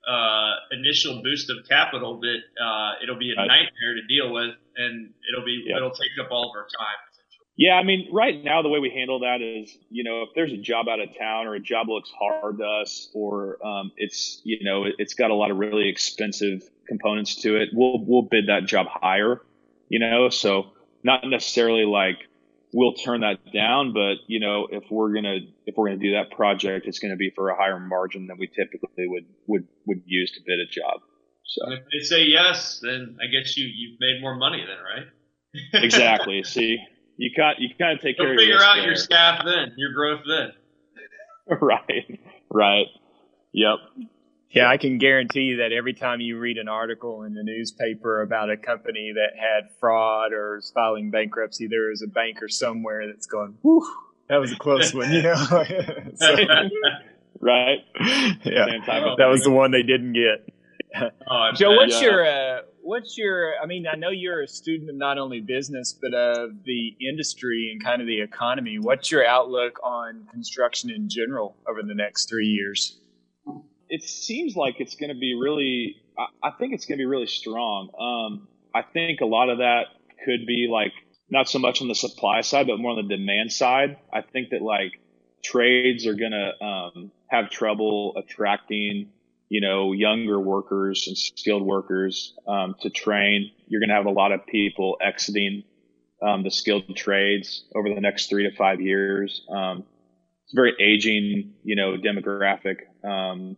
[0.08, 5.12] uh, initial boost of capital, but uh, it'll be a nightmare to deal with, and
[5.28, 5.76] it'll be yep.
[5.76, 6.98] it'll take up all of our time.
[7.58, 10.52] Yeah, I mean, right now the way we handle that is, you know, if there's
[10.52, 14.42] a job out of town or a job looks hard to us, or um, it's,
[14.44, 18.48] you know, it's got a lot of really expensive components to it, we'll we'll bid
[18.48, 19.40] that job higher,
[19.88, 20.28] you know.
[20.28, 22.18] So not necessarily like
[22.74, 26.36] we'll turn that down, but you know, if we're gonna if we're gonna do that
[26.36, 30.30] project, it's gonna be for a higher margin than we typically would would would use
[30.32, 31.00] to bid a job.
[31.46, 35.82] So if they say yes, then I guess you you've made more money then, right?
[35.84, 36.42] exactly.
[36.42, 36.80] See
[37.16, 39.92] you can't you kind of take You'll care figure of out your staff then, your
[39.92, 40.52] growth then.
[41.60, 42.86] right, right,
[43.52, 43.78] yep.
[44.50, 48.22] Yeah, I can guarantee you that every time you read an article in the newspaper
[48.22, 53.06] about a company that had fraud or is filing bankruptcy, there is a banker somewhere
[53.06, 53.86] that's going, "Whew,
[54.28, 55.34] that was a close one," you know.
[56.14, 56.34] so,
[57.40, 57.78] right?
[58.44, 58.66] Yeah,
[59.18, 60.48] that was the one they didn't get.
[61.28, 62.08] Oh, Joe, what's yeah.
[62.08, 63.54] your uh, what's your?
[63.62, 67.70] I mean, I know you're a student of not only business but of the industry
[67.72, 68.78] and kind of the economy.
[68.80, 72.98] What's your outlook on construction in general over the next three years?
[73.88, 75.96] It seems like it's going to be really.
[76.42, 77.90] I, think it's going to be really strong.
[78.00, 79.82] Um, I think a lot of that
[80.24, 80.92] could be like
[81.28, 83.98] not so much on the supply side, but more on the demand side.
[84.14, 84.92] I think that like
[85.44, 89.10] trades are going to um, have trouble attracting
[89.48, 93.50] you know, younger workers and skilled workers um, to train.
[93.68, 95.64] You're going to have a lot of people exiting
[96.22, 99.42] um, the skilled trades over the next three to five years.
[99.48, 99.84] Um,
[100.44, 102.76] it's a very aging, you know, demographic.
[103.04, 103.56] Um,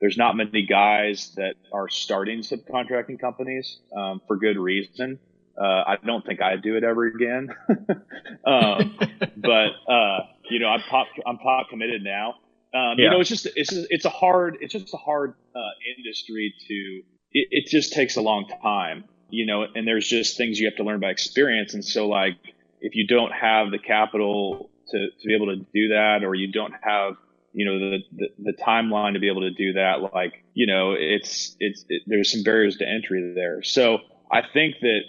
[0.00, 5.18] there's not many guys that are starting subcontracting companies um, for good reason.
[5.60, 7.54] Uh, I don't think I'd do it ever again.
[8.46, 8.96] Um,
[9.36, 12.36] but uh, you know, I'm pop I'm pop committed now.
[12.74, 13.04] Um, yeah.
[13.04, 15.60] You know, it's just it's just, it's a hard it's just a hard uh,
[15.96, 17.02] industry to.
[17.30, 20.76] It, it just takes a long time, you know, and there's just things you have
[20.76, 21.74] to learn by experience.
[21.74, 22.36] And so, like,
[22.80, 26.50] if you don't have the capital to to be able to do that, or you
[26.52, 27.16] don't have
[27.52, 30.92] you know the, the, the timeline to be able to do that like you know
[30.92, 33.98] it's it's it, there's some barriers to entry there so
[34.30, 35.00] i think that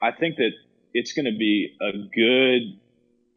[0.00, 0.50] i think that
[0.94, 2.80] it's going to be a good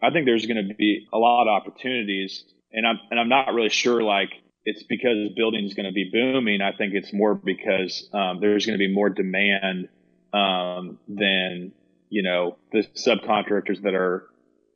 [0.01, 3.53] i think there's going to be a lot of opportunities and I'm and I'm not
[3.53, 4.31] really sure like
[4.65, 6.61] it's because building is going to be booming.
[6.61, 9.89] I think it's more because um, there's going to be more demand
[10.33, 11.71] um, than
[12.09, 14.27] you know the subcontractors that are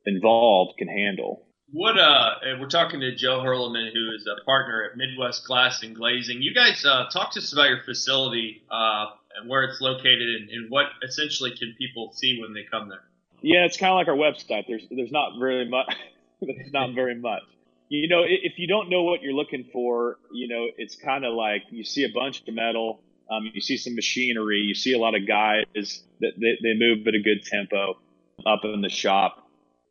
[0.05, 1.43] involved can handle.
[1.71, 5.95] What uh, we're talking to Joe Hurleman, who is a partner at Midwest Glass and
[5.95, 6.41] Glazing.
[6.41, 10.49] You guys uh, talk to us about your facility uh, and where it's located, and,
[10.49, 13.03] and what essentially can people see when they come there.
[13.41, 14.67] Yeah, it's kind of like our website.
[14.67, 15.93] There's there's not very much.
[16.41, 17.43] there's not very much
[17.89, 21.33] you know, if you don't know what you're looking for, you know, it's kind of
[21.33, 24.99] like you see a bunch of metal, um, you see some machinery, you see a
[24.99, 27.97] lot of guys that they, they move at a good tempo
[28.45, 29.47] up in the shop.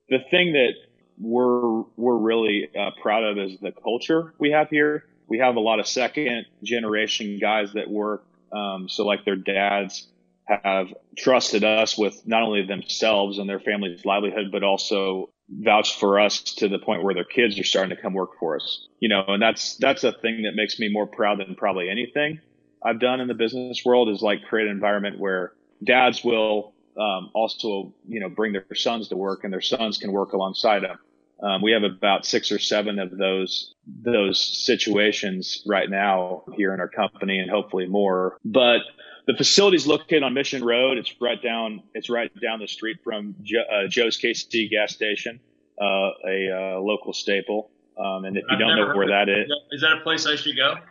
[0.08, 0.72] The thing that
[1.18, 5.04] we're we're really uh, proud of is the culture we have here.
[5.28, 10.08] We have a lot of second generation guys that work, um, so like their dads
[10.46, 16.20] have trusted us with not only themselves and their family's livelihood, but also vouched for
[16.20, 18.88] us to the point where their kids are starting to come work for us.
[19.00, 22.40] You know, and that's that's a thing that makes me more proud than probably anything
[22.84, 25.52] I've done in the business world is like create an environment where
[25.82, 30.12] dads will um, also, you know, bring their sons to work and their sons can
[30.12, 30.98] work alongside them.
[31.42, 36.80] Um, we have about six or seven of those those situations right now here in
[36.80, 38.38] our company, and hopefully more.
[38.44, 38.82] But
[39.26, 40.98] the facility is located on Mission Road.
[40.98, 41.82] It's right down.
[41.94, 45.40] It's right down the street from jo, uh, Joe's KC gas station,
[45.80, 47.70] uh, a uh, local staple.
[47.98, 50.36] Um, and if you I've don't know where that is, is that a place I
[50.36, 50.74] should go?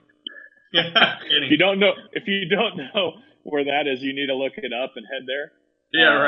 [0.76, 4.36] Yeah, if you don't know, if you don't know where that is, you need to
[4.36, 5.52] look it up and head there.
[5.94, 6.22] Yeah, um,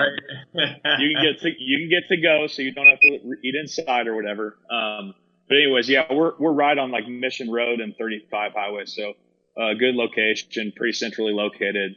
[0.53, 0.99] right.
[0.99, 3.07] you can get to you can get to go, so you don't have to
[3.43, 4.59] eat inside or whatever.
[4.69, 5.15] Um,
[5.49, 9.13] but anyways, yeah, we're we're right on like Mission Road and 35 Highway, so
[9.57, 11.95] a good location, pretty centrally located.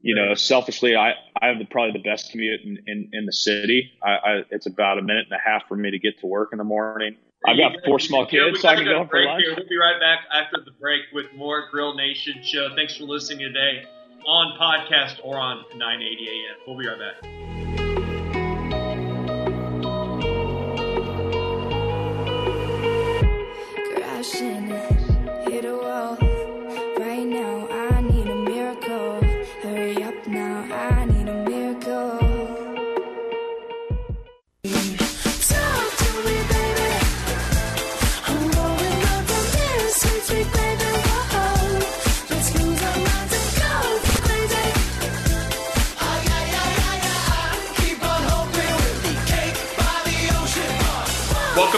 [0.00, 3.32] You know, selfishly, I, I have the, probably the best commute in, in, in the
[3.32, 3.92] city.
[4.02, 6.48] I, I, it's about a minute and a half for me to get to work
[6.52, 7.16] in the morning.
[7.46, 9.42] I've got four small kids, so I can go for lunch.
[9.42, 9.54] Here.
[9.56, 12.68] We'll be right back after the break with more Grill Nation show.
[12.74, 13.84] Thanks for listening today
[14.26, 16.56] on podcast or on 980 AM.
[16.66, 17.71] We'll be right back.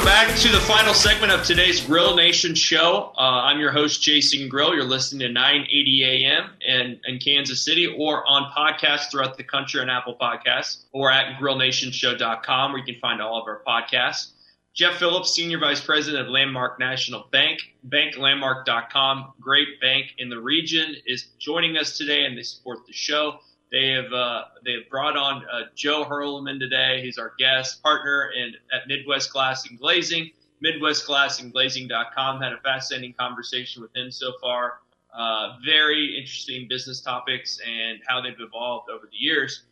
[0.04, 3.14] Welcome back to the final segment of today's Grill Nation show.
[3.16, 4.74] Uh, I'm your host, Jason Grill.
[4.74, 9.80] You're listening to 980 AM in, in Kansas City or on podcasts throughout the country
[9.80, 14.32] on Apple Podcasts or at grillnationshow.com where you can find all of our podcasts.
[14.74, 20.96] Jeff Phillips, Senior Vice President of Landmark National Bank, banklandmark.com, great bank in the region,
[21.06, 23.38] is joining us today and they support the show.
[23.72, 27.00] They have uh, they have brought on uh, Joe Hurleman today.
[27.02, 30.31] He's our guest partner in at Midwest Glass and Glazing.
[30.65, 34.79] MidwestGlassandGlazing.com had a fascinating conversation with him so far.
[35.12, 39.65] Uh, very interesting business topics and how they've evolved over the years.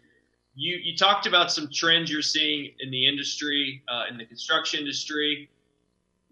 [0.54, 4.80] You you talked about some trends you're seeing in the industry, uh, in the construction
[4.80, 5.48] industry.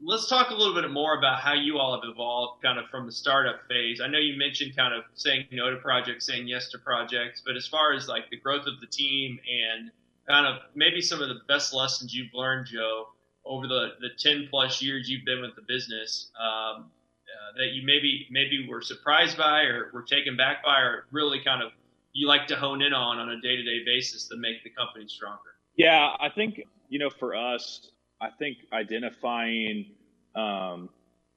[0.02, 3.06] Let's talk a little bit more about how you all have evolved kind of from
[3.06, 4.00] the startup phase.
[4.00, 7.56] I know you mentioned kind of saying no to projects, saying yes to projects, but
[7.56, 9.90] as far as like the growth of the team and
[10.26, 13.08] kind of maybe some of the best lessons you've learned, Joe,
[13.44, 17.84] over the, the 10 plus years you've been with the business um, uh, that you
[17.84, 21.72] maybe maybe were surprised by or were taken back by or really kind of
[22.12, 25.38] you like to hone in on on a day-to-day basis to make the company stronger?
[25.76, 27.90] Yeah, I think, you know, for us,
[28.20, 29.86] I think identifying
[30.34, 30.90] um,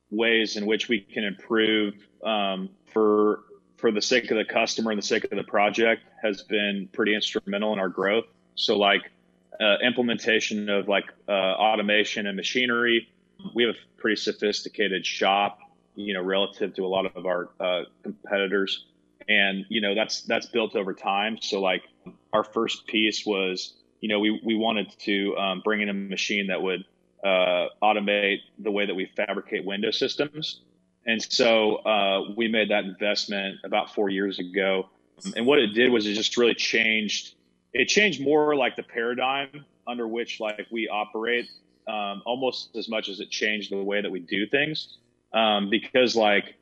[0.10, 3.44] ways in which we can improve um, for
[3.78, 7.14] for the sake of the customer and the sake of the project has been pretty
[7.14, 8.26] instrumental in our growth.
[8.56, 9.12] So, like
[9.60, 13.10] uh, implementation of like uh, automation and machinery,
[13.54, 15.60] we have a pretty sophisticated shop,
[15.96, 18.86] you know, relative to a lot of our uh, competitors,
[19.28, 21.38] and you know that's that's built over time.
[21.42, 21.84] So, like
[22.32, 23.74] our first piece was,
[24.04, 26.84] you know, we we wanted to um, bring in a machine that would
[27.24, 30.60] uh, automate the way that we fabricate window systems.
[31.06, 34.90] And so uh, we made that investment about four years ago.
[35.38, 37.36] And what it did was it just really changed.
[37.72, 41.50] It changed more like the paradigm under which like we operate,
[41.88, 44.98] um, almost as much as it changed the way that we do things.
[45.34, 46.56] Um, because like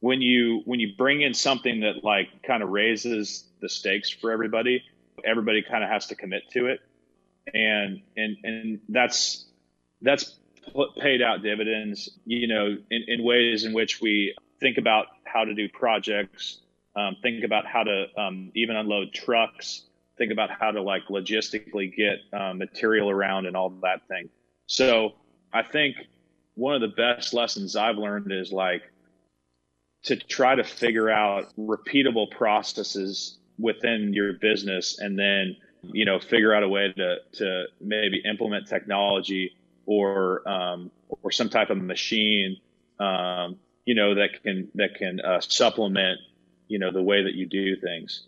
[0.00, 4.30] when you when you bring in something that like kind of raises the stakes for
[4.30, 4.82] everybody,
[5.24, 6.80] everybody kind of has to commit to it,
[7.52, 9.46] and and and that's
[10.00, 10.38] that's
[11.00, 15.54] paid out dividends, you know, in, in ways in which we think about how to
[15.54, 16.60] do projects,
[16.94, 19.82] um, think about how to um, even unload trucks,
[20.18, 24.28] think about how to like logistically get um, material around and all that thing.
[24.66, 25.12] So
[25.52, 25.96] I think
[26.54, 28.82] one of the best lessons I've learned is like
[30.04, 36.54] to try to figure out repeatable processes within your business and then you know figure
[36.54, 39.52] out a way to to maybe implement technology
[39.86, 40.90] or um,
[41.22, 42.56] or some type of machine,
[42.98, 46.18] um, you know, that can that can uh, supplement,
[46.68, 48.26] you know, the way that you do things.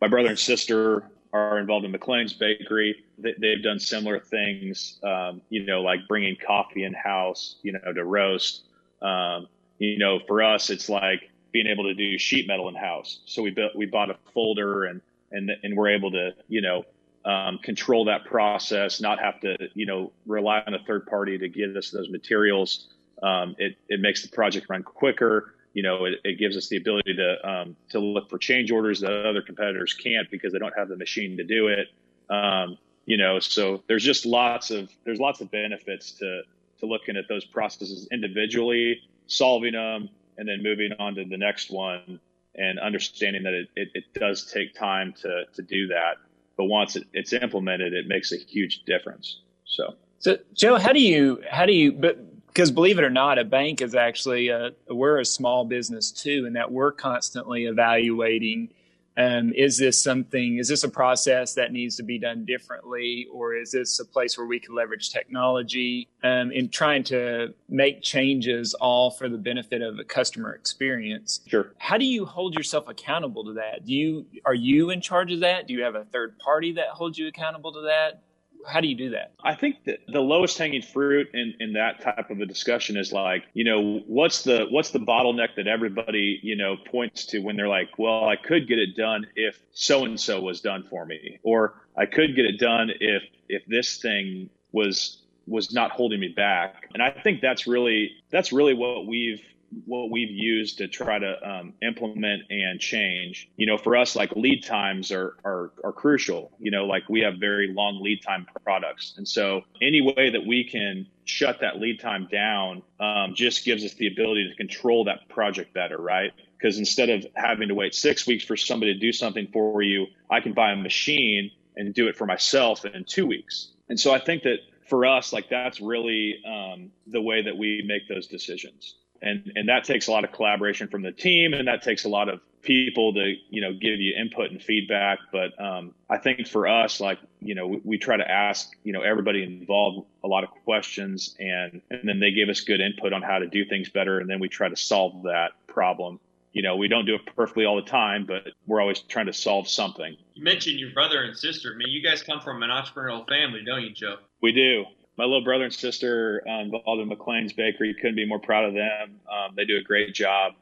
[0.00, 2.96] My brother and sister are involved in McLain's Bakery.
[3.18, 7.92] They, have done similar things, um, you know, like bringing coffee in house, you know,
[7.92, 8.64] to roast.
[9.00, 9.46] Um,
[9.78, 13.20] you know, for us, it's like being able to do sheet metal in house.
[13.26, 16.84] So we built, we bought a folder and and and we're able to, you know,
[17.24, 21.48] um, control that process, not have to, you know, rely on a third party to
[21.48, 22.88] get us those materials.
[23.22, 25.54] Um, it, it makes the project run quicker.
[25.74, 29.00] You know, it, it gives us the ability to um, to look for change orders
[29.00, 31.88] that other competitors can't because they don't have the machine to do it.
[32.28, 32.76] Um,
[33.06, 36.42] you know, so there's just lots of there's lots of benefits to
[36.80, 41.70] to looking at those processes individually, solving them, and then moving on to the next
[41.70, 42.20] one
[42.54, 46.16] and understanding that it, it, it does take time to to do that
[46.56, 49.40] but once it, it's implemented, it makes a huge difference.
[49.64, 53.38] So, so Joe, how do you how do you but because believe it or not,
[53.38, 58.68] a bank is actually a, we're a small business too, and that we're constantly evaluating
[59.16, 63.54] um, is this something, is this a process that needs to be done differently, or
[63.54, 68.74] is this a place where we can leverage technology um, in trying to make changes
[68.74, 71.40] all for the benefit of a customer experience?
[71.46, 71.72] Sure.
[71.78, 73.84] How do you hold yourself accountable to that?
[73.84, 75.66] Do you are you in charge of that?
[75.66, 78.22] Do you have a third party that holds you accountable to that?
[78.66, 79.32] How do you do that?
[79.42, 83.12] I think that the lowest hanging fruit in, in that type of a discussion is
[83.12, 87.56] like, you know, what's the what's the bottleneck that everybody, you know, points to when
[87.56, 91.04] they're like, well, I could get it done if so and so was done for
[91.04, 96.20] me, or I could get it done if if this thing was was not holding
[96.20, 96.88] me back.
[96.94, 99.42] And I think that's really that's really what we've
[99.86, 103.48] what we've used to try to um, implement and change.
[103.56, 106.52] You know, for us, like lead times are, are are crucial.
[106.58, 110.46] You know, like we have very long lead time products, and so any way that
[110.46, 115.04] we can shut that lead time down um, just gives us the ability to control
[115.04, 116.32] that project better, right?
[116.58, 120.06] Because instead of having to wait six weeks for somebody to do something for you,
[120.30, 123.68] I can buy a machine and do it for myself in two weeks.
[123.88, 124.58] And so I think that
[124.88, 129.68] for us, like that's really um, the way that we make those decisions and and
[129.68, 132.40] that takes a lot of collaboration from the team and that takes a lot of
[132.62, 135.18] people to you know give you input and feedback.
[135.30, 138.92] But um, i think for us like you know we, we, try to ask you
[138.92, 143.12] know everybody involved a lot of questions and and then they give us good input
[143.12, 146.18] on how to do things better and then we try to solve that problem.
[146.52, 149.32] You know we don't do it perfectly all the time but we're always trying to
[149.32, 150.16] solve something.
[150.34, 151.72] You mentioned your brother and sister.
[151.74, 154.16] I mean you guys come from an entrepreneurial family don't you joe?
[154.40, 154.84] We do
[155.16, 157.94] my little brother and sister um, involved in McLain's Bakery.
[157.94, 159.20] Couldn't be more proud of them.
[159.30, 160.54] Um, they do a great job.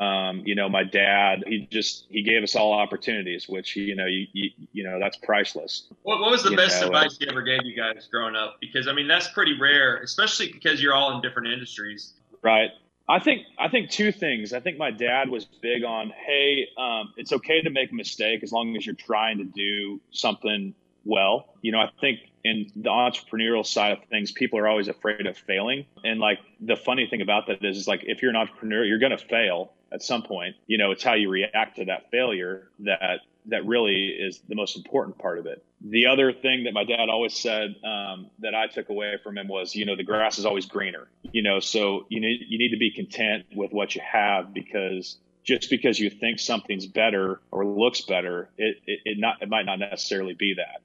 [0.00, 4.04] Um, you know, my dad, he just he gave us all opportunities, which you know,
[4.06, 5.84] you you, you know, that's priceless.
[6.02, 8.58] What, what was the You best know, advice he ever gave you guys growing up?
[8.60, 12.12] Because I mean, that's pretty rare, especially because you're all in different industries.
[12.42, 12.70] Right.
[13.08, 14.52] I think I think two things.
[14.52, 18.42] I think my dad was big on, hey, um, it's okay to make a mistake
[18.42, 20.74] as long as you're trying to do something
[21.06, 21.54] well.
[21.62, 22.18] You know, I think
[22.48, 25.86] in the entrepreneurial side of things, people are always afraid of failing.
[26.04, 28.98] And like the funny thing about that is, is like if you're an entrepreneur, you're
[28.98, 30.56] going to fail at some point.
[30.66, 34.76] You know, it's how you react to that failure that that really is the most
[34.76, 35.64] important part of it.
[35.80, 39.48] The other thing that my dad always said um, that I took away from him
[39.48, 41.08] was, you know, the grass is always greener.
[41.32, 45.16] You know, so you need you need to be content with what you have because
[45.44, 49.66] just because you think something's better or looks better, it it, it not it might
[49.66, 50.82] not necessarily be that.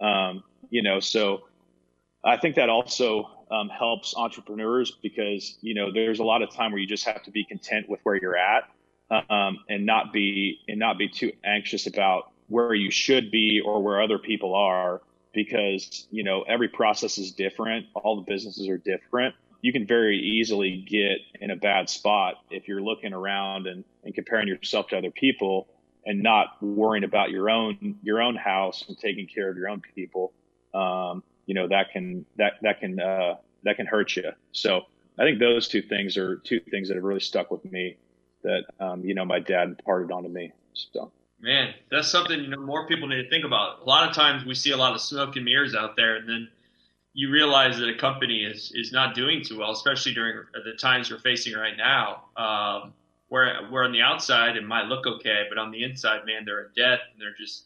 [0.00, 1.44] Um, you know, so
[2.24, 6.72] I think that also um, helps entrepreneurs because you know there's a lot of time
[6.72, 8.64] where you just have to be content with where you're at
[9.30, 13.82] um, and not be and not be too anxious about where you should be or
[13.82, 15.00] where other people are
[15.32, 17.86] because you know every process is different.
[17.94, 19.34] All the businesses are different.
[19.62, 24.14] You can very easily get in a bad spot if you're looking around and, and
[24.14, 25.66] comparing yourself to other people
[26.06, 29.82] and not worrying about your own your own house and taking care of your own
[29.94, 30.32] people
[30.74, 33.34] um, you know that can that that can uh,
[33.64, 34.82] that can hurt you so
[35.18, 37.96] i think those two things are two things that have really stuck with me
[38.42, 42.60] that um, you know my dad imparted onto me so Man, that's something you know
[42.60, 43.80] more people need to think about.
[43.82, 46.28] A lot of times we see a lot of smoke and mirrors out there, and
[46.28, 46.48] then
[47.12, 51.10] you realize that a company is is not doing too well, especially during the times
[51.10, 52.24] we're facing right now.
[52.36, 52.94] Um,
[53.28, 56.60] where where on the outside it might look okay, but on the inside, man, they're
[56.64, 57.64] in debt and they're just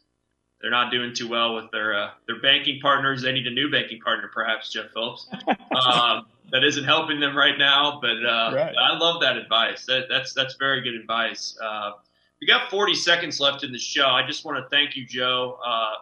[0.60, 3.22] they're not doing too well with their uh, their banking partners.
[3.22, 5.28] They need a new banking partner, perhaps Jeff Phillips.
[5.48, 8.74] um, that isn't helping them right now, but uh, Right.
[8.76, 9.86] I love that advice.
[9.86, 11.56] That, that's that's very good advice.
[11.62, 11.92] Uh,
[12.40, 14.06] we got 40 seconds left in the show.
[14.06, 15.58] I just want to thank you, Joe.
[15.64, 15.92] Uh,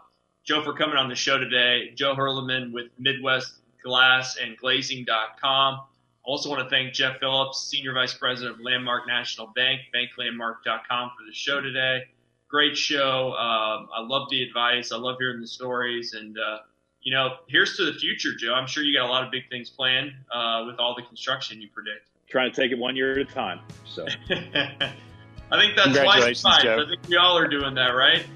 [0.44, 1.90] Joe, for coming on the show today.
[1.94, 3.54] Joe Hurleman with Midwest
[3.84, 5.80] Glass and Glazing.com.
[6.28, 11.24] Also want to thank Jeff Phillips, Senior Vice President of Landmark National Bank, banklandmark.com for
[11.26, 12.02] the show today.
[12.48, 13.28] Great show.
[13.32, 14.92] Um, I love the advice.
[14.92, 16.12] I love hearing the stories.
[16.12, 16.58] And, uh,
[17.00, 18.52] you know, here's to the future, Joe.
[18.52, 21.62] I'm sure you got a lot of big things planned uh, with all the construction
[21.62, 22.06] you predict.
[22.28, 26.44] trying to take it one year at a time so I think that's wise Congratulations,
[26.44, 26.62] advice.
[26.62, 26.84] Joe.
[26.84, 28.26] I think we all are doing that, right?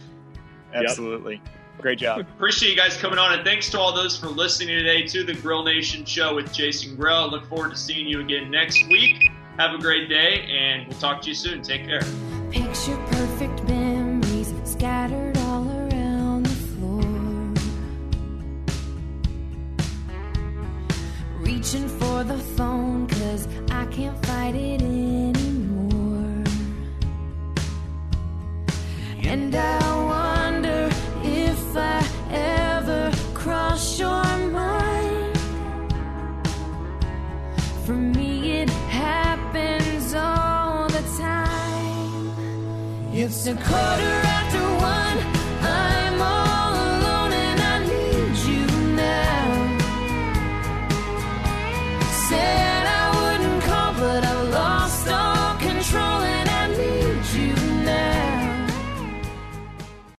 [0.72, 1.42] Absolutely.
[1.82, 2.20] Great job.
[2.36, 5.34] Appreciate you guys coming on, and thanks to all those for listening today to the
[5.34, 7.28] Grill Nation show with Jason Grill.
[7.28, 9.30] Look forward to seeing you again next week.
[9.58, 11.60] Have a great day, and we'll talk to you soon.
[11.60, 12.00] Take care.
[12.52, 17.02] Picture perfect memories scattered all around the floor.
[21.40, 24.82] Reaching for the phone, cause I can't fight it
[43.34, 44.31] It's a quarter